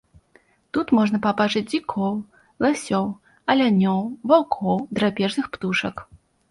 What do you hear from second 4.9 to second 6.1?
драпежных птушак.